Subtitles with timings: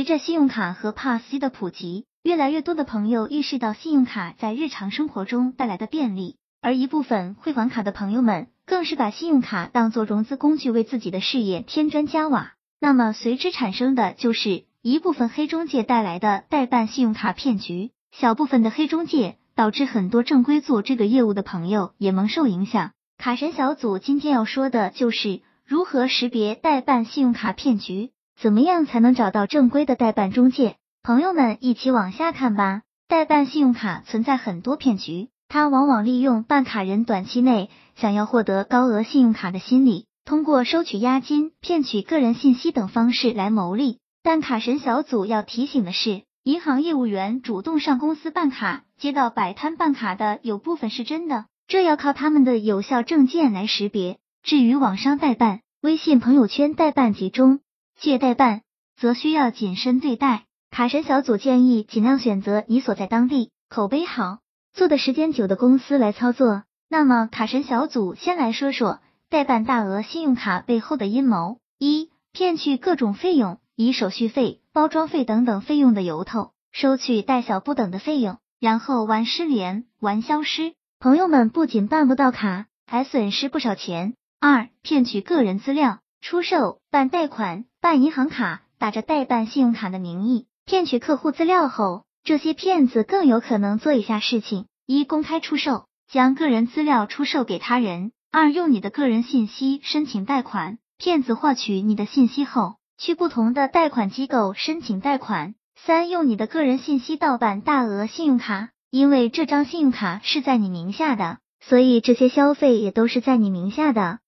[0.00, 12.54] 随着信用卡和 Pass 的普及，越来越多的朋友意识到信用卡在日常生活中带来的便利，而一部分会还卡的朋友们更是把信用卡当做融资工具，为自己的事业添砖加瓦。
[12.80, 22.92] 那么随之产生的就是一部分黑中介带来的代办信用卡骗局，小部分的黑中介导致很多正规做这个业务的朋友也蒙受影响。
[23.18, 28.12] 卡神小组今天要说的就是如何识别代办信用卡骗局。
[28.40, 30.76] 怎么样才能找到正规的代办中介？
[31.02, 32.80] 朋友们一起往下看吧。
[33.06, 43.98] 代办信用卡存在很多骗局，它往往利用办卡人短期内想要获得高额信用卡的心理，通过收取押金、骗取个人信息等方式来牟利。
[44.22, 54.16] 但卡神小组要提醒的是，银行业务员主动上公司办卡、接到摆摊办卡的有部分是真的，这要靠他们的有效证件来识别。
[54.42, 57.60] 至于网商代办、微信朋友圈代办集中。
[58.00, 58.62] 借代办
[58.96, 60.44] 则需要谨慎对待。
[60.70, 64.38] 卡神小组建议尽量选择你所在当地口碑好、
[64.72, 66.62] 做的时间久的公司来操作。
[66.88, 80.72] 那么，卡神小组先来说说代办大额信用卡背后的阴谋：一、骗取各种费用，以手续费、包装费等等费用的由头，收取大小不等的费用，然后玩失联、玩消失。
[80.98, 84.14] 朋友们不仅办不到卡，还损失不少钱。
[84.40, 85.98] 二、骗取个人资料。
[86.20, 114.18] 出售、办贷款、办银行卡，打着代办信用卡的名义骗取客户资料后，这些骗子更有可能做以下事情：一、公开出售，将个人资料出售给他人；二、用你的个人信息申请贷款，骗子获取你的信息后，去不同的贷款机构申请贷款；三、用你的个人信息盗办大额信用卡，因为这张信用卡是在你名下的，所以这些消费也都是在你名下的。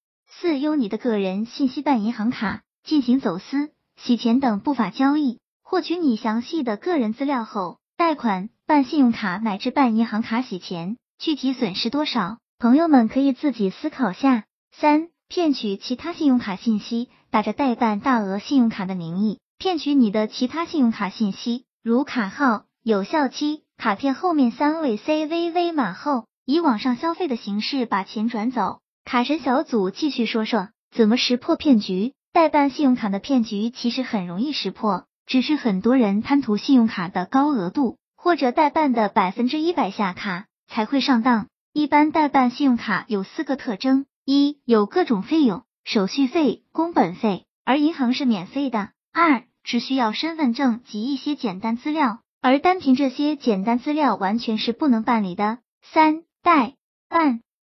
[0.41, 14.45] 四、用你的个人信息办银行卡，进行走私、洗钱等不法交易，获取你详细的个人资料后，贷款、办信用卡乃至办银行卡洗钱，具体损失多少，朋友们可以自己思考下。
[14.73, 28.81] 三、骗取其他信用卡信息，打着代办大额信用卡的名义，骗取你的其他信用卡信息，如卡号、有效期、卡片后面三位 CVV 码后，以网上消费的形式把钱转走。
[29.05, 32.15] 卡神小组继续说说怎么识破骗局。
[32.33, 41.49] 代办信用卡的骗局其实很容易识破，只是很多人贪图信用卡的高额度或者代办的百分之一百下卡才会上当。
[41.75, 56.77] 一般代办信用卡有四个特征：一、有各种费用，手续费、工本费，而银行是免费的；二、只需要身份证及一些简单资料，而单凭这些简单资料完全是不能办理的；三、代。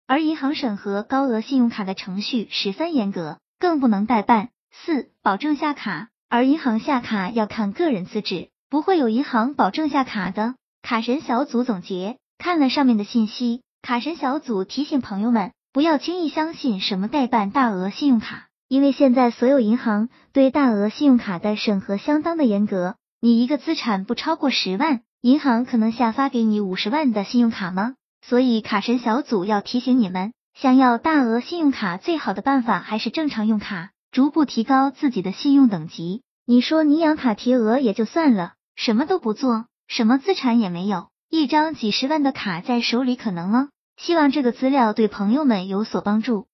[0.06, 4.50] 而银行审核高额信用卡的程序十分严格，更不能代办。
[4.70, 10.56] 四、保证下卡，而银行下卡要看个人资质，不会有银行保证下卡的。
[10.82, 22.96] 卡神小组总结，看了上面的信息，卡神小组提醒朋友们，不要轻易相信什么代办大额信用卡，因为现在所有银行对大额信用卡的审核相当的严格。
[23.22, 27.94] 你一个资产不超过十万，银行可能下发给你五十万的信用卡吗？
[28.26, 36.22] 所以卡神小组要提醒你们，想要大额信用卡，最好的办法还是正常用卡，逐步提高自己的信用等级。
[36.46, 43.68] 你说你养卡提额也就算了，什么都不做，什么资产也没有，一张几十万的卡在手里可能吗？
[43.98, 46.46] 希望这个资料对朋友们有所帮助。